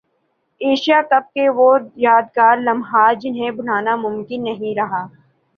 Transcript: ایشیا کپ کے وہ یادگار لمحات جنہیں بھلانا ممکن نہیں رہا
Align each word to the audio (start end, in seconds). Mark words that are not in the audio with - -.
ایشیا 0.61 1.01
کپ 1.01 1.25
کے 1.33 1.47
وہ 1.49 1.67
یادگار 1.97 2.57
لمحات 2.59 3.21
جنہیں 3.21 3.51
بھلانا 3.51 3.95
ممکن 3.97 4.43
نہیں 4.43 4.75
رہا 4.75 5.05